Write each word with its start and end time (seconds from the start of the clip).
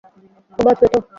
ও 0.59 0.61
বাঁচবে 0.65 0.87
তো? 0.93 0.99